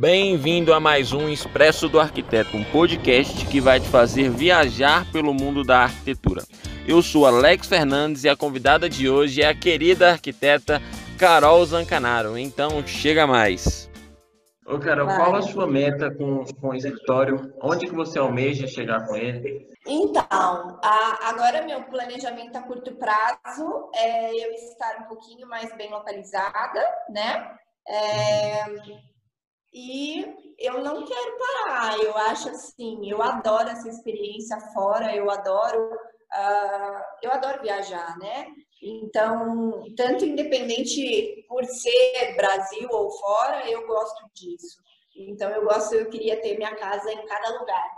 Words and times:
Bem-vindo 0.00 0.72
a 0.72 0.80
mais 0.80 1.12
um 1.12 1.28
Expresso 1.28 1.86
do 1.86 2.00
Arquiteto, 2.00 2.56
um 2.56 2.64
podcast 2.64 3.44
que 3.44 3.60
vai 3.60 3.78
te 3.78 3.86
fazer 3.86 4.30
viajar 4.30 5.04
pelo 5.12 5.34
mundo 5.34 5.62
da 5.62 5.80
arquitetura. 5.80 6.42
Eu 6.88 7.02
sou 7.02 7.26
Alex 7.26 7.66
Fernandes 7.66 8.24
e 8.24 8.28
a 8.30 8.34
convidada 8.34 8.88
de 8.88 9.10
hoje 9.10 9.42
é 9.42 9.48
a 9.48 9.54
querida 9.54 10.12
arquiteta 10.12 10.80
Carol 11.18 11.62
Zancanaro. 11.66 12.38
Então, 12.38 12.82
chega 12.86 13.26
mais. 13.26 13.90
Ô 14.64 14.78
Carol, 14.78 15.06
qual 15.06 15.36
a 15.36 15.42
sua 15.42 15.66
meta 15.66 16.10
com, 16.10 16.46
com 16.46 16.68
o 16.68 16.74
escritório? 16.74 17.52
Onde 17.62 17.86
que 17.86 17.94
você 17.94 18.18
almeja 18.18 18.66
chegar 18.66 19.06
com 19.06 19.14
ele? 19.14 19.68
Então, 19.86 20.80
a, 20.82 21.28
agora 21.28 21.66
meu 21.66 21.82
planejamento 21.82 22.56
a 22.56 22.62
curto 22.62 22.92
prazo 22.92 23.90
é 23.94 24.30
eu 24.30 24.50
estar 24.52 25.02
um 25.02 25.08
pouquinho 25.08 25.46
mais 25.46 25.76
bem 25.76 25.90
localizada, 25.90 26.80
né? 27.10 27.50
É, 27.86 28.64
e 29.72 30.54
eu 30.58 30.82
não 30.82 31.04
quero 31.04 31.38
parar. 31.38 31.98
Eu 31.98 32.16
acho 32.16 32.48
assim, 32.50 33.08
eu 33.08 33.22
adoro 33.22 33.68
essa 33.68 33.88
experiência 33.88 34.58
fora, 34.72 35.14
eu 35.14 35.30
adoro, 35.30 35.94
uh, 35.94 37.02
eu 37.22 37.30
adoro 37.30 37.62
viajar, 37.62 38.18
né? 38.18 38.46
Então, 38.82 39.84
tanto 39.96 40.24
independente 40.24 41.44
por 41.48 41.64
ser 41.64 42.34
Brasil 42.36 42.88
ou 42.90 43.10
fora, 43.10 43.70
eu 43.70 43.86
gosto 43.86 44.24
disso. 44.34 44.80
Então, 45.16 45.50
eu 45.50 45.64
gosto, 45.64 45.94
eu 45.94 46.08
queria 46.08 46.40
ter 46.40 46.56
minha 46.56 46.74
casa 46.76 47.12
em 47.12 47.26
cada 47.26 47.58
lugar. 47.58 47.90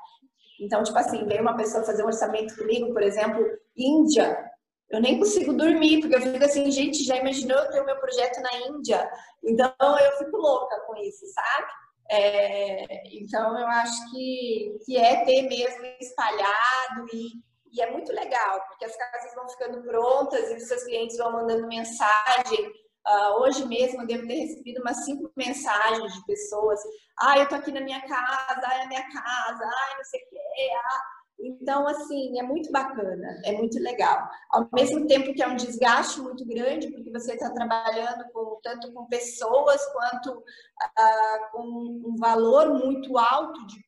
Então, 0.60 0.82
tipo 0.82 0.98
assim, 0.98 1.24
veio 1.26 1.42
uma 1.42 1.56
pessoa 1.56 1.84
fazer 1.84 2.02
um 2.02 2.06
orçamento 2.06 2.56
comigo, 2.56 2.92
por 2.92 3.02
exemplo, 3.02 3.44
Índia. 3.76 4.51
Eu 4.92 5.00
nem 5.00 5.18
consigo 5.18 5.54
dormir, 5.54 6.00
porque 6.00 6.16
eu 6.16 6.20
fico 6.20 6.44
assim, 6.44 6.70
gente, 6.70 7.02
já 7.02 7.16
imaginou 7.16 7.58
eu 7.58 7.70
ter 7.70 7.80
o 7.80 7.86
meu 7.86 7.96
projeto 7.96 8.42
na 8.42 8.54
Índia? 8.68 9.10
Então, 9.42 9.72
eu 9.80 10.18
fico 10.18 10.36
louca 10.36 10.78
com 10.80 10.94
isso, 10.98 11.24
sabe? 11.32 11.72
É, 12.10 13.16
então, 13.16 13.58
eu 13.58 13.66
acho 13.68 14.10
que, 14.10 14.78
que 14.84 14.98
é 14.98 15.24
ter 15.24 15.48
mesmo 15.48 15.82
espalhado 15.98 17.06
e, 17.10 17.26
e 17.72 17.80
é 17.80 17.90
muito 17.90 18.12
legal, 18.12 18.60
porque 18.68 18.84
as 18.84 18.94
casas 18.94 19.34
vão 19.34 19.48
ficando 19.48 19.82
prontas 19.82 20.50
e 20.50 20.56
os 20.56 20.68
seus 20.68 20.84
clientes 20.84 21.16
vão 21.16 21.32
mandando 21.32 21.66
mensagem. 21.68 22.70
Uh, 23.08 23.42
hoje 23.42 23.66
mesmo 23.66 24.02
eu 24.02 24.06
devo 24.06 24.26
ter 24.28 24.34
recebido 24.34 24.80
umas 24.82 25.06
cinco 25.06 25.32
mensagens 25.34 26.12
de 26.12 26.26
pessoas. 26.26 26.78
Ah, 27.18 27.38
eu 27.38 27.48
tô 27.48 27.54
aqui 27.54 27.72
na 27.72 27.80
minha 27.80 28.00
casa, 28.02 28.60
ah, 28.62 28.74
é 28.74 28.82
a 28.82 28.88
minha 28.88 29.02
casa, 29.02 29.64
ah, 29.64 29.94
não 29.96 30.04
sei 30.04 30.20
o 30.20 30.28
quê. 30.28 30.70
Ah, 30.84 31.00
então, 31.42 31.88
assim, 31.88 32.38
é 32.38 32.42
muito 32.42 32.70
bacana, 32.70 33.40
é 33.44 33.52
muito 33.52 33.76
legal. 33.80 34.30
Ao 34.48 34.68
mesmo 34.72 35.06
tempo 35.08 35.34
que 35.34 35.42
é 35.42 35.48
um 35.48 35.56
desgaste 35.56 36.20
muito 36.20 36.46
grande, 36.46 36.90
porque 36.92 37.10
você 37.10 37.32
está 37.32 37.50
trabalhando 37.50 38.24
com, 38.32 38.60
tanto 38.62 38.92
com 38.92 39.06
pessoas 39.06 39.84
quanto 39.92 40.38
uh, 40.38 41.50
com 41.50 41.62
um 41.62 42.16
valor 42.16 42.78
muito 42.78 43.18
alto 43.18 43.66
de, 43.66 43.84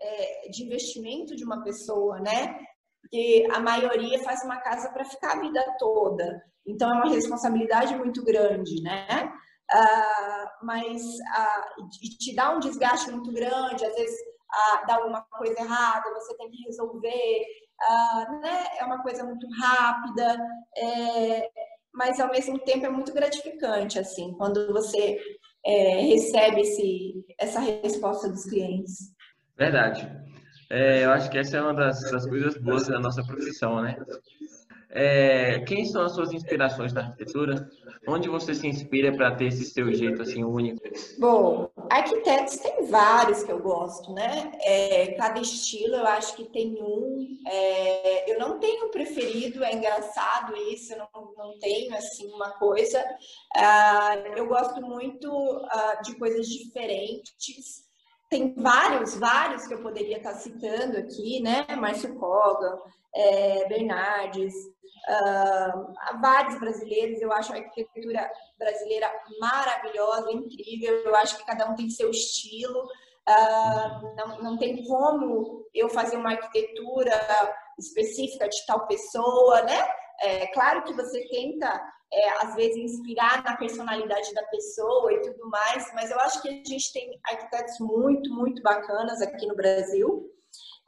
é, 0.00 0.48
de 0.48 0.64
investimento 0.64 1.36
de 1.36 1.44
uma 1.44 1.62
pessoa, 1.62 2.18
né? 2.18 2.58
Porque 3.00 3.46
a 3.52 3.60
maioria 3.60 4.18
faz 4.24 4.42
uma 4.42 4.56
casa 4.56 4.90
para 4.90 5.04
ficar 5.04 5.36
a 5.36 5.40
vida 5.40 5.64
toda. 5.78 6.44
Então, 6.66 6.90
é 6.90 6.94
uma 6.94 7.14
responsabilidade 7.14 7.94
muito 7.94 8.24
grande, 8.24 8.82
né? 8.82 9.32
Uh, 9.72 10.66
mas 10.66 11.02
uh, 11.02 11.88
te 12.18 12.34
dá 12.34 12.50
um 12.50 12.58
desgaste 12.58 13.10
muito 13.12 13.32
grande, 13.32 13.84
às 13.84 13.94
vezes 13.94 14.35
ah, 14.50 14.84
dá 14.86 14.96
alguma 14.96 15.22
coisa 15.22 15.60
errada, 15.60 16.12
você 16.14 16.36
tem 16.36 16.50
que 16.50 16.62
resolver, 16.64 17.44
ah, 17.80 18.38
né? 18.42 18.64
É 18.78 18.84
uma 18.84 19.02
coisa 19.02 19.24
muito 19.24 19.46
rápida, 19.60 20.38
é, 20.76 21.48
mas 21.92 22.20
ao 22.20 22.30
mesmo 22.30 22.58
tempo 22.60 22.86
é 22.86 22.90
muito 22.90 23.12
gratificante, 23.12 23.98
assim, 23.98 24.32
quando 24.34 24.72
você 24.72 25.18
é, 25.64 26.00
recebe 26.00 26.60
esse, 26.60 27.24
essa 27.38 27.60
resposta 27.60 28.28
dos 28.28 28.44
clientes. 28.44 29.12
Verdade. 29.56 30.08
É, 30.70 31.04
eu 31.04 31.10
acho 31.10 31.30
que 31.30 31.38
essa 31.38 31.56
é 31.56 31.62
uma 31.62 31.74
das, 31.74 32.00
das 32.10 32.26
coisas 32.26 32.56
boas 32.58 32.88
da 32.88 32.98
nossa 32.98 33.22
profissão, 33.24 33.80
né? 33.82 33.96
É, 34.98 35.60
quem 35.66 35.84
são 35.84 36.02
as 36.02 36.12
suas 36.12 36.32
inspirações 36.32 36.90
na 36.94 37.02
arquitetura? 37.02 37.68
Onde 38.08 38.30
você 38.30 38.54
se 38.54 38.66
inspira 38.66 39.14
para 39.14 39.34
ter 39.34 39.48
esse 39.48 39.66
seu 39.66 39.92
jeito 39.92 40.22
assim 40.22 40.42
único? 40.42 40.80
Bom, 41.18 41.70
arquitetos 41.90 42.56
tem 42.56 42.86
vários 42.86 43.42
que 43.42 43.52
eu 43.52 43.58
gosto, 43.58 44.14
né? 44.14 44.52
É, 44.62 45.08
cada 45.18 45.38
estilo 45.38 45.96
eu 45.96 46.06
acho 46.06 46.34
que 46.34 46.44
tem 46.44 46.78
um. 46.80 47.38
É, 47.46 48.32
eu 48.32 48.38
não 48.38 48.58
tenho 48.58 48.88
preferido, 48.90 49.62
é 49.62 49.74
engraçado 49.74 50.56
isso, 50.72 50.94
eu 50.94 50.98
não, 50.98 51.34
não 51.36 51.58
tenho 51.58 51.94
assim 51.94 52.32
uma 52.32 52.52
coisa. 52.52 53.04
Uh, 53.54 54.28
eu 54.34 54.46
gosto 54.46 54.80
muito 54.80 55.28
uh, 55.30 56.02
de 56.02 56.14
coisas 56.14 56.48
diferentes 56.48 57.84
tem 58.28 58.54
vários, 58.54 59.14
vários 59.16 59.66
que 59.66 59.74
eu 59.74 59.82
poderia 59.82 60.16
estar 60.16 60.34
citando 60.34 60.98
aqui, 60.98 61.40
né? 61.40 61.64
Márcio 61.76 62.14
Kogan, 62.16 62.76
é, 63.14 63.68
Bernardes, 63.68 64.52
uh, 65.08 66.20
vários 66.20 66.58
brasileiros. 66.58 67.20
Eu 67.20 67.32
acho 67.32 67.52
a 67.52 67.56
arquitetura 67.56 68.30
brasileira 68.58 69.10
maravilhosa, 69.40 70.32
incrível. 70.32 70.94
Eu 71.04 71.16
acho 71.16 71.38
que 71.38 71.46
cada 71.46 71.68
um 71.70 71.74
tem 71.74 71.88
seu 71.90 72.10
estilo. 72.10 72.82
Uh, 73.28 74.14
não, 74.16 74.38
não 74.38 74.58
tem 74.58 74.84
como 74.86 75.66
eu 75.74 75.88
fazer 75.88 76.16
uma 76.16 76.30
arquitetura 76.30 77.12
específica 77.78 78.48
de 78.48 78.66
tal 78.66 78.86
pessoa, 78.86 79.62
né? 79.62 79.78
É 80.20 80.46
claro 80.48 80.82
que 80.84 80.94
você 80.94 81.28
tenta, 81.28 81.68
é, 82.12 82.28
às 82.42 82.54
vezes, 82.54 82.76
inspirar 82.76 83.42
na 83.44 83.56
personalidade 83.56 84.32
da 84.32 84.42
pessoa 84.44 85.12
e 85.12 85.20
tudo 85.20 85.50
mais, 85.50 85.92
mas 85.92 86.10
eu 86.10 86.18
acho 86.20 86.40
que 86.40 86.48
a 86.48 86.52
gente 86.52 86.92
tem 86.92 87.20
arquitetos 87.26 87.78
muito, 87.80 88.32
muito 88.32 88.62
bacanas 88.62 89.20
aqui 89.20 89.46
no 89.46 89.54
Brasil. 89.54 90.32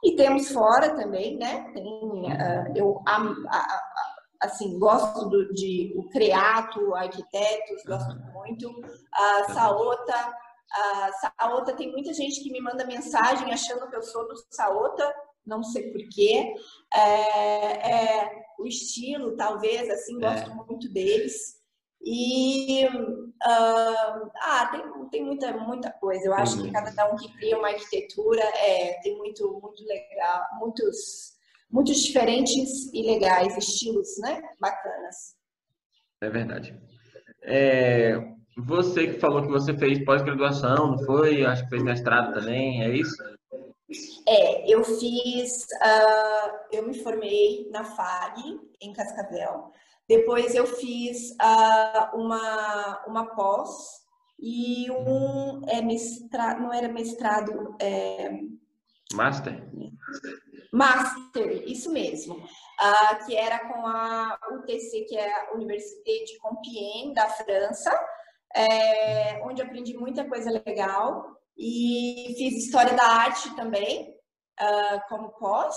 E 0.01 0.15
temos 0.15 0.49
fora 0.49 0.95
também, 0.95 1.37
né? 1.37 1.69
Tem, 1.73 1.83
uh, 1.85 2.73
eu 2.73 3.01
assim 4.39 4.79
gosto 4.79 5.29
do, 5.29 5.53
de 5.53 5.93
o 5.95 6.07
Creato, 6.09 6.95
arquitetos, 6.95 7.83
gosto 7.83 8.15
muito. 8.33 8.69
A 9.13 9.41
uh, 9.41 9.53
Saota, 9.53 10.37
a 10.71 11.11
Saota 11.13 11.73
tem 11.73 11.91
muita 11.91 12.13
gente 12.13 12.41
que 12.41 12.51
me 12.51 12.61
manda 12.61 12.85
mensagem 12.85 13.51
achando 13.51 13.89
que 13.89 13.95
eu 13.95 14.03
sou 14.03 14.27
do 14.27 14.35
Saota, 14.49 15.13
não 15.45 15.63
sei 15.63 15.91
porquê. 15.91 16.53
É, 16.93 17.91
é, 17.91 18.45
o 18.59 18.65
estilo, 18.65 19.35
talvez, 19.35 19.89
assim, 19.89 20.17
é. 20.17 20.19
gosto 20.19 20.51
é. 20.51 20.53
muito 20.53 20.91
deles. 20.91 21.59
E 22.01 22.85
uh, 22.87 24.31
ah, 24.41 24.69
tem, 24.71 25.09
tem 25.09 25.25
muita, 25.25 25.51
muita 25.57 25.91
coisa. 25.91 26.27
Eu 26.27 26.33
acho 26.33 26.57
uhum. 26.57 26.63
que 26.63 26.71
cada 26.71 27.11
um 27.11 27.17
que 27.17 27.31
cria 27.33 27.57
uma 27.57 27.67
arquitetura 27.67 28.41
é, 28.41 28.99
tem 29.01 29.17
muito, 29.17 29.59
muito 29.61 29.83
legal, 29.85 30.45
muitos, 30.59 31.33
muitos 31.71 31.97
diferentes 31.97 32.91
e 32.93 33.03
legais 33.03 33.57
estilos, 33.57 34.17
né? 34.19 34.41
Bacanas. 34.59 35.35
É 36.21 36.29
verdade. 36.29 36.77
É, 37.43 38.17
você 38.57 39.07
que 39.07 39.19
falou 39.19 39.41
que 39.41 39.47
você 39.47 39.73
fez 39.77 40.03
pós-graduação, 40.03 40.91
não 40.91 41.05
foi? 41.05 41.45
Acho 41.45 41.63
que 41.63 41.69
fez 41.69 41.83
mestrado 41.83 42.33
também, 42.33 42.83
é 42.83 42.89
isso? 42.89 43.15
É, 44.27 44.71
eu 44.71 44.83
fiz, 44.83 45.63
uh, 45.63 46.59
eu 46.71 46.85
me 46.87 46.93
formei 46.99 47.69
na 47.71 47.83
FAG, 47.83 48.59
em 48.81 48.93
Cascavel. 48.93 49.71
Depois 50.07 50.55
eu 50.55 50.65
fiz 50.65 51.31
uh, 51.31 52.17
uma, 52.17 53.03
uma 53.07 53.35
pós 53.35 53.99
e 54.39 54.89
um 54.91 55.61
é, 55.67 55.81
mestrado, 55.81 56.61
não 56.61 56.73
era 56.73 56.87
mestrado, 56.87 57.75
é... 57.79 58.29
Master? 59.13 59.67
Master, 60.71 61.63
isso 61.65 61.91
mesmo. 61.91 62.35
Uh, 62.35 63.25
que 63.25 63.35
era 63.35 63.59
com 63.67 63.85
a 63.85 64.39
UTC, 64.53 65.05
que 65.07 65.17
é 65.17 65.33
a 65.33 65.53
Université 65.53 66.23
de 66.23 66.37
Compiègne, 66.37 67.13
da 67.13 67.27
França, 67.27 67.91
é, 68.55 69.41
onde 69.43 69.61
aprendi 69.61 69.97
muita 69.97 70.27
coisa 70.27 70.49
legal. 70.65 71.25
E 71.57 72.33
fiz 72.37 72.65
História 72.65 72.93
da 72.93 73.03
Arte 73.03 73.53
também, 73.55 74.15
uh, 74.61 75.01
como 75.09 75.29
pós 75.31 75.75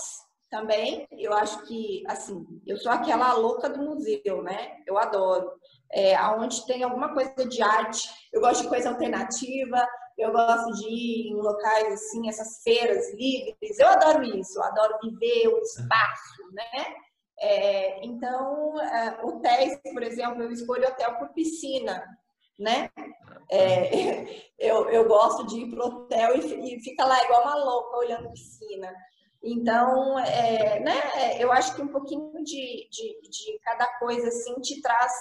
também. 0.48 1.08
Eu 1.10 1.32
acho 1.32 1.66
que, 1.66 2.04
assim, 2.06 2.46
eu 2.66 2.76
sou 2.76 2.92
aquela 2.92 3.32
louca 3.32 3.68
do 3.68 3.82
museu, 3.82 4.42
né? 4.42 4.76
Eu 4.86 4.98
adoro. 4.98 5.50
É, 5.90 6.20
onde 6.28 6.64
tem 6.66 6.84
alguma 6.84 7.12
coisa 7.12 7.46
de 7.48 7.62
arte, 7.62 8.08
eu 8.32 8.40
gosto 8.40 8.62
de 8.62 8.68
coisa 8.68 8.90
alternativa, 8.90 9.86
eu 10.22 10.32
gosto 10.32 10.72
de 10.80 10.88
ir 10.88 11.28
em 11.28 11.34
locais 11.34 11.92
assim, 11.92 12.28
essas 12.28 12.62
feiras 12.62 13.12
livres, 13.14 13.78
eu 13.78 13.88
adoro 13.88 14.22
isso, 14.22 14.58
eu 14.58 14.64
adoro 14.64 14.98
viver 15.02 15.48
o 15.48 15.58
espaço, 15.58 16.42
né? 16.52 16.94
É, 17.38 18.04
então, 18.04 18.80
é, 18.80 19.18
hotéis, 19.24 19.78
por 19.92 20.02
exemplo, 20.02 20.42
eu 20.42 20.50
escolho 20.52 20.86
hotel 20.86 21.16
por 21.16 21.30
piscina, 21.30 22.04
né? 22.58 22.88
É, 23.50 24.24
eu, 24.58 24.88
eu 24.90 25.08
gosto 25.08 25.46
de 25.46 25.60
ir 25.60 25.70
pro 25.70 25.86
hotel 25.86 26.36
e, 26.36 26.76
e 26.76 26.80
fica 26.80 27.04
lá 27.04 27.22
igual 27.24 27.42
uma 27.42 27.56
louca 27.56 27.96
olhando 27.98 28.30
piscina. 28.30 28.92
Então, 29.42 30.18
é, 30.20 30.78
né, 30.78 31.42
eu 31.42 31.50
acho 31.50 31.74
que 31.74 31.82
um 31.82 31.88
pouquinho 31.88 32.32
de, 32.44 32.88
de, 32.88 33.28
de 33.28 33.58
cada 33.64 33.86
coisa 33.98 34.28
assim 34.28 34.54
te 34.60 34.80
traz 34.80 35.12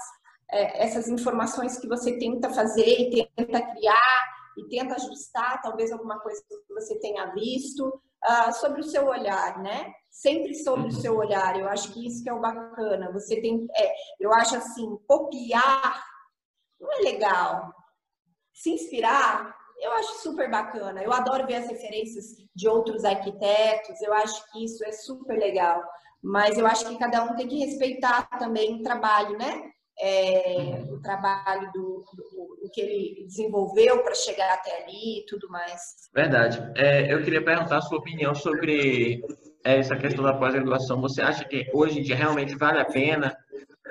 é, 0.51 0.83
essas 0.83 1.07
informações 1.07 1.79
que 1.79 1.87
você 1.87 2.19
tenta 2.19 2.53
fazer 2.53 2.85
e 2.85 3.09
tenta 3.35 3.61
criar 3.61 4.40
e 4.57 4.67
tenta 4.67 4.95
ajustar 4.95 5.61
talvez 5.61 5.91
alguma 5.91 6.19
coisa 6.19 6.41
que 6.47 6.73
você 6.73 6.99
tenha 6.99 7.33
visto, 7.33 7.87
uh, 7.87 8.53
sobre 8.53 8.81
o 8.81 8.83
seu 8.83 9.07
olhar, 9.07 9.61
né? 9.61 9.93
Sempre 10.09 10.55
sobre 10.55 10.87
o 10.87 10.91
seu 10.91 11.15
olhar. 11.17 11.59
Eu 11.59 11.67
acho 11.67 11.93
que 11.93 12.05
isso 12.05 12.23
que 12.23 12.29
é 12.29 12.33
o 12.33 12.41
bacana. 12.41 13.11
Você 13.11 13.41
tem, 13.41 13.67
é, 13.75 13.93
eu 14.19 14.33
acho 14.33 14.55
assim, 14.55 14.97
copiar 15.07 16.03
não 16.81 16.91
é 16.91 17.01
legal. 17.01 17.71
Se 18.51 18.71
inspirar, 18.71 19.55
eu 19.79 19.91
acho 19.93 20.21
super 20.21 20.49
bacana. 20.49 21.03
Eu 21.03 21.13
adoro 21.13 21.45
ver 21.45 21.55
as 21.55 21.67
referências 21.67 22.25
de 22.55 22.67
outros 22.67 23.05
arquitetos. 23.05 24.01
Eu 24.01 24.13
acho 24.13 24.51
que 24.51 24.65
isso 24.65 24.83
é 24.83 24.91
super 24.91 25.37
legal. 25.37 25.81
Mas 26.21 26.57
eu 26.57 26.65
acho 26.65 26.87
que 26.87 26.97
cada 26.97 27.23
um 27.23 27.35
tem 27.35 27.47
que 27.47 27.59
respeitar 27.59 28.27
também 28.37 28.79
o 28.79 28.83
trabalho, 28.83 29.37
né? 29.37 29.70
É, 30.03 30.83
o 30.89 30.99
trabalho 30.99 31.71
do, 31.73 32.03
do, 32.13 32.57
do, 32.63 32.69
que 32.71 32.81
ele 32.81 33.25
desenvolveu 33.27 34.01
para 34.01 34.15
chegar 34.15 34.51
até 34.51 34.83
ali 34.83 35.19
e 35.19 35.25
tudo 35.27 35.47
mais. 35.47 36.09
Verdade. 36.11 36.59
É, 36.75 37.13
eu 37.13 37.23
queria 37.23 37.43
perguntar 37.43 37.77
a 37.77 37.81
sua 37.81 37.99
opinião 37.99 38.33
sobre 38.33 39.23
é, 39.63 39.77
essa 39.77 39.95
questão 39.95 40.23
da 40.23 40.33
pós-graduação. 40.33 40.99
Você 41.01 41.21
acha 41.21 41.45
que 41.45 41.69
hoje 41.71 41.99
em 41.99 42.01
dia 42.01 42.15
realmente 42.15 42.55
vale 42.55 42.79
a 42.79 42.85
pena 42.85 43.37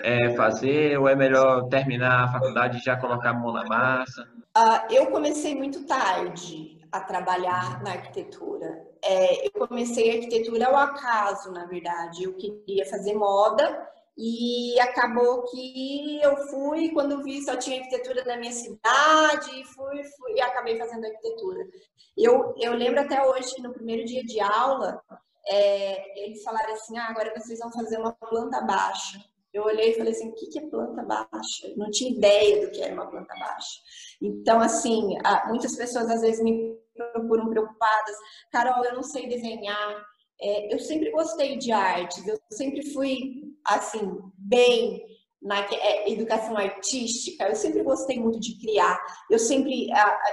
é, 0.03 0.35
fazer 0.35 0.99
ou 0.99 1.09
é 1.09 1.15
melhor 1.15 1.69
terminar 1.69 2.25
a 2.25 2.33
faculdade 2.33 2.79
e 2.79 2.83
já 2.83 2.97
colocar 2.97 3.31
a 3.31 3.35
mão 3.35 3.53
na 3.53 3.65
massa? 3.65 4.23
Uh, 4.57 4.93
eu 4.93 5.07
comecei 5.07 5.55
muito 5.55 5.87
tarde 5.87 6.81
a 6.91 7.01
trabalhar 7.01 7.83
na 7.83 7.93
arquitetura. 7.93 8.85
É, 9.03 9.47
eu 9.47 9.53
comecei 9.53 10.11
a 10.11 10.15
arquitetura 10.15 10.67
ao 10.67 10.77
acaso, 10.77 11.53
na 11.53 11.67
verdade. 11.67 12.25
Eu 12.25 12.35
queria 12.35 12.85
fazer 12.87 13.15
moda 13.15 13.89
e 14.23 14.79
acabou 14.81 15.45
que 15.45 16.21
eu 16.23 16.37
fui, 16.49 16.91
quando 16.91 17.23
vi 17.23 17.43
só 17.43 17.57
tinha 17.57 17.79
arquitetura 17.81 18.23
na 18.25 18.37
minha 18.37 18.53
cidade, 18.53 19.59
e 19.59 19.65
fui, 19.65 20.05
fui 20.05 20.35
e 20.35 20.43
acabei 20.43 20.77
fazendo 20.77 21.07
arquitetura. 21.07 21.67
Eu, 22.15 22.55
eu 22.59 22.75
lembro 22.75 23.01
até 23.01 23.27
hoje 23.27 23.55
que 23.55 23.63
no 23.63 23.73
primeiro 23.73 24.05
dia 24.05 24.23
de 24.23 24.39
aula, 24.39 25.03
é, 25.49 26.23
eles 26.23 26.43
falaram 26.43 26.75
assim: 26.75 26.99
ah, 26.99 27.07
agora 27.09 27.33
vocês 27.35 27.59
vão 27.61 27.73
fazer 27.73 27.99
uma 27.99 28.13
planta 28.13 28.61
baixa. 28.61 29.19
Eu 29.55 29.65
olhei 29.65 29.93
e 29.93 29.97
falei 29.97 30.13
assim: 30.13 30.29
o 30.29 30.35
que 30.35 30.59
é 30.59 30.69
planta 30.69 31.03
baixa? 31.03 31.73
não 31.79 31.91
tinha 31.91 32.11
ideia 32.11 32.67
do 32.67 32.73
que 32.73 32.83
era 32.83 32.93
uma 32.93 33.11
planta 33.11 33.35
baixa. 33.35 33.81
Então, 34.21 34.61
assim, 34.61 35.17
muitas 35.49 35.75
pessoas 35.77 36.11
às 36.11 36.21
vezes 36.21 36.43
me 36.45 36.77
procuram 36.95 37.49
preocupadas: 37.49 38.17
Carol, 38.53 38.85
eu 38.85 38.95
não 38.95 39.03
sei 39.03 39.27
desenhar. 39.27 40.05
É, 40.43 40.75
eu 40.75 40.79
sempre 40.79 41.11
gostei 41.11 41.57
de 41.57 41.71
artes, 41.71 42.27
eu 42.27 42.39
sempre 42.51 42.83
fui, 42.93 43.50
assim, 43.67 44.19
bem 44.37 45.05
na 45.43 45.61
é, 45.61 46.13
educação 46.13 46.57
artística, 46.57 47.49
eu 47.49 47.57
sempre 47.57 47.83
gostei 47.83 48.19
muito 48.19 48.39
de 48.39 48.59
criar. 48.59 49.01
Eu 49.31 49.39
sempre, 49.39 49.89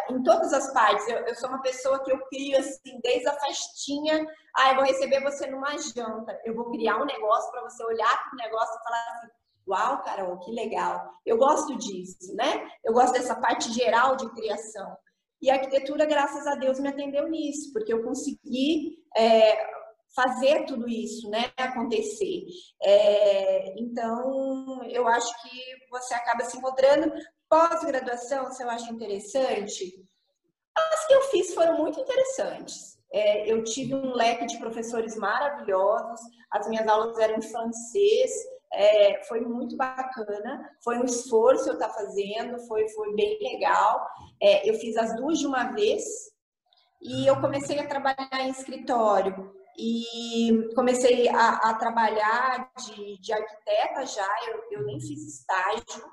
em 0.09 0.23
todas 0.23 0.51
as 0.51 0.71
partes, 0.73 1.07
eu, 1.07 1.35
sou 1.35 1.49
uma 1.49 1.61
pessoa 1.61 2.03
que 2.03 2.11
eu 2.11 2.19
crio 2.27 2.59
assim, 2.59 2.99
desde 3.01 3.27
a 3.27 3.39
festinha, 3.39 4.27
ah, 4.55 4.71
eu 4.71 4.75
vou 4.75 4.83
receber 4.83 5.21
você 5.21 5.47
numa 5.47 5.77
janta, 5.77 6.37
eu 6.43 6.53
vou 6.53 6.71
criar 6.71 6.97
um 6.97 7.05
negócio 7.05 7.49
para 7.51 7.61
você 7.61 7.83
olhar 7.85 8.23
para 8.23 8.33
o 8.33 8.37
negócio 8.37 8.75
e 8.75 8.83
falar 8.83 9.05
assim, 9.13 9.27
uau, 9.67 10.03
Carol, 10.03 10.39
que 10.39 10.51
legal. 10.51 11.09
Eu 11.25 11.37
gosto 11.37 11.77
disso, 11.77 12.35
né? 12.35 12.67
Eu 12.83 12.93
gosto 12.93 13.13
dessa 13.13 13.35
parte 13.35 13.71
geral 13.71 14.17
de 14.17 14.29
criação. 14.31 14.97
E 15.41 15.49
a 15.49 15.53
arquitetura, 15.53 16.05
graças 16.05 16.47
a 16.47 16.55
Deus, 16.55 16.79
me 16.79 16.89
atendeu 16.89 17.29
nisso, 17.29 17.71
porque 17.71 17.93
eu 17.93 18.03
consegui 18.03 18.97
é, 19.15 19.76
fazer 20.15 20.65
tudo 20.65 20.87
isso 20.89 21.29
né, 21.29 21.51
acontecer. 21.57 22.45
É, 22.81 23.79
então, 23.79 24.83
eu 24.85 25.07
acho 25.07 25.31
que 25.43 25.89
você 25.89 26.13
acaba 26.13 26.43
se 26.43 26.57
encontrando. 26.57 27.13
Pós-graduação, 27.49 28.51
se 28.51 28.63
eu 28.63 28.69
acho 28.69 28.91
interessante, 28.91 30.03
as 30.75 31.07
que 31.07 31.13
eu 31.13 31.21
fiz 31.23 31.53
foram 31.53 31.77
muito 31.77 31.99
interessantes. 31.99 32.97
É, 33.11 33.51
eu 33.51 33.63
tive 33.63 33.95
um 33.95 34.13
leque 34.13 34.45
de 34.45 34.57
professores 34.57 35.15
maravilhosos, 35.15 36.19
as 36.51 36.67
minhas 36.67 36.85
aulas 36.87 37.17
eram 37.19 37.37
em 37.37 37.41
francês, 37.41 38.31
é, 38.73 39.23
foi 39.23 39.39
muito 39.41 39.77
bacana, 39.77 40.69
foi 40.83 40.97
um 40.97 41.05
esforço 41.05 41.69
eu 41.69 41.73
estar 41.73 41.89
fazendo, 41.89 42.59
foi, 42.67 42.87
foi 42.89 43.15
bem 43.15 43.37
legal. 43.41 44.05
É, 44.41 44.69
eu 44.69 44.73
fiz 44.75 44.97
as 44.97 45.15
duas 45.15 45.39
de 45.39 45.47
uma 45.47 45.71
vez 45.71 46.03
e 47.01 47.25
eu 47.25 47.39
comecei 47.39 47.79
a 47.79 47.87
trabalhar 47.87 48.41
em 48.41 48.49
escritório 48.49 49.56
e 49.77 50.69
comecei 50.73 51.29
a, 51.29 51.49
a 51.69 51.73
trabalhar 51.75 52.71
de, 52.85 53.19
de, 53.19 53.31
arquiteta 53.31 54.05
já, 54.05 54.27
eu, 54.47 54.79
eu 54.79 54.85
nem 54.85 54.99
fiz 54.99 55.21
estágio. 55.21 56.03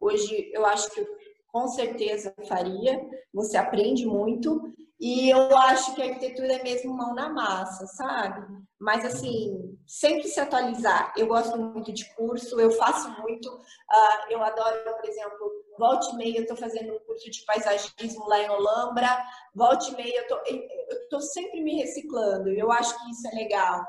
Hoje 0.00 0.50
eu 0.52 0.66
acho 0.66 0.90
que 0.90 1.06
com 1.48 1.66
certeza 1.68 2.34
faria, 2.46 3.00
você 3.32 3.56
aprende 3.56 4.04
muito. 4.04 4.60
E 5.00 5.30
eu 5.30 5.56
acho 5.56 5.94
que 5.94 6.02
a 6.02 6.06
arquitetura 6.06 6.54
é 6.54 6.62
mesmo 6.62 6.94
mão 6.94 7.14
na 7.14 7.28
massa, 7.28 7.86
sabe? 7.86 8.46
Mas 8.78 9.04
assim, 9.04 9.78
sempre 9.86 10.24
se 10.24 10.40
atualizar. 10.40 11.12
Eu 11.16 11.26
gosto 11.26 11.56
muito 11.58 11.92
de 11.92 12.04
curso, 12.14 12.58
eu 12.58 12.70
faço 12.70 13.10
muito. 13.20 13.46
Uh, 13.48 14.30
eu 14.30 14.42
adoro, 14.42 14.96
por 14.96 15.08
exemplo, 15.08 15.52
volte 15.78 16.12
e 16.12 16.16
meia 16.16 16.38
eu 16.38 16.42
estou 16.42 16.56
fazendo 16.56 16.94
um 16.94 16.98
curso 17.00 17.30
de 17.30 17.44
paisagismo 17.44 18.26
lá 18.28 18.42
em 18.42 18.50
Olambra. 18.50 19.08
Volte 19.54 19.92
e 19.92 19.96
meia 19.96 20.26
eu 20.28 20.98
estou 21.02 21.20
sempre 21.20 21.62
me 21.62 21.76
reciclando. 21.76 22.50
Eu 22.50 22.70
acho 22.70 22.98
que 22.98 23.10
isso 23.10 23.26
é 23.28 23.34
legal. 23.34 23.84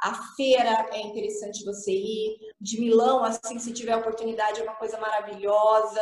A 0.00 0.14
feira 0.34 0.88
é 0.92 1.00
interessante 1.00 1.64
você 1.64 1.92
ir. 1.92 2.38
De 2.60 2.80
Milão, 2.80 3.22
assim, 3.22 3.58
se 3.58 3.72
tiver 3.72 3.96
oportunidade, 3.96 4.60
é 4.60 4.64
uma 4.64 4.76
coisa 4.76 4.98
maravilhosa. 4.98 6.00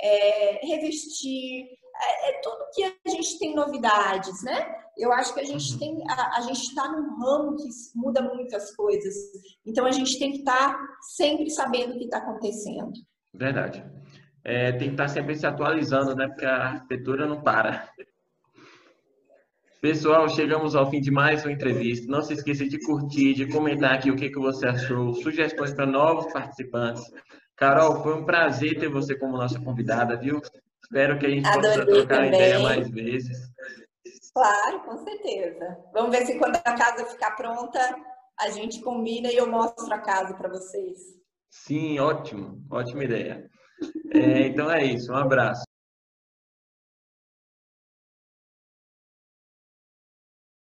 É, 0.00 0.66
revestir, 0.66 1.66
é, 2.00 2.30
é, 2.30 2.40
tudo 2.40 2.70
que 2.72 2.84
a 2.84 3.10
gente 3.10 3.38
tem 3.38 3.54
novidades, 3.54 4.42
né? 4.44 4.76
Eu 4.96 5.12
acho 5.12 5.34
que 5.34 5.40
a 5.40 5.44
gente 5.44 5.72
uhum. 5.72 5.78
tem, 5.78 5.98
a, 6.08 6.38
a 6.38 6.40
gente 6.42 6.60
está 6.60 6.90
num 6.90 7.18
ramo 7.18 7.56
que 7.56 7.68
muda 7.94 8.22
muitas 8.22 8.74
coisas. 8.74 9.14
Então 9.66 9.84
a 9.84 9.90
gente 9.90 10.18
tem 10.18 10.32
que 10.32 10.38
estar 10.38 10.74
tá 10.74 10.88
sempre 11.16 11.50
sabendo 11.50 11.94
o 11.94 11.98
que 11.98 12.04
está 12.04 12.18
acontecendo. 12.18 12.92
Verdade. 13.34 13.84
É, 14.48 14.72
tem 14.72 14.88
que 14.88 14.94
estar 14.94 15.08
sempre 15.08 15.36
se 15.36 15.46
atualizando, 15.46 16.16
né? 16.16 16.26
Porque 16.26 16.46
a 16.46 16.68
arquitetura 16.68 17.26
não 17.26 17.42
para. 17.42 17.86
Pessoal, 19.78 20.26
chegamos 20.26 20.74
ao 20.74 20.90
fim 20.90 21.02
de 21.02 21.10
mais 21.10 21.44
uma 21.44 21.52
entrevista. 21.52 22.10
Não 22.10 22.22
se 22.22 22.32
esqueça 22.32 22.66
de 22.66 22.80
curtir, 22.80 23.34
de 23.34 23.46
comentar 23.46 23.92
aqui 23.92 24.10
o 24.10 24.16
que, 24.16 24.30
que 24.30 24.38
você 24.38 24.66
achou, 24.66 25.12
sugestões 25.12 25.74
para 25.74 25.84
novos 25.84 26.32
participantes. 26.32 27.04
Carol, 27.54 28.02
foi 28.02 28.14
um 28.14 28.24
prazer 28.24 28.78
ter 28.80 28.88
você 28.88 29.14
como 29.14 29.36
nossa 29.36 29.60
convidada, 29.60 30.16
viu? 30.16 30.40
Espero 30.82 31.18
que 31.18 31.26
a 31.26 31.28
gente 31.28 31.46
Adorei 31.46 31.70
possa 31.70 31.86
trocar 31.86 32.14
também. 32.14 32.28
ideia 32.32 32.58
mais 32.60 32.88
vezes. 32.88 33.52
Claro, 34.32 34.80
com 34.80 34.96
certeza. 35.04 35.76
Vamos 35.92 36.10
ver 36.10 36.24
se 36.24 36.38
quando 36.38 36.56
a 36.56 36.72
casa 36.72 37.04
ficar 37.04 37.32
pronta, 37.32 37.78
a 38.40 38.48
gente 38.48 38.80
combina 38.80 39.30
e 39.30 39.36
eu 39.36 39.46
mostro 39.46 39.92
a 39.92 39.98
casa 39.98 40.32
para 40.32 40.48
vocês. 40.48 40.96
Sim, 41.50 41.98
ótimo. 41.98 42.64
Ótima 42.70 43.04
ideia. 43.04 43.46
É, 44.12 44.46
então 44.48 44.70
é 44.70 44.84
isso. 44.84 45.12
Um 45.12 45.16
abraço. 45.16 45.67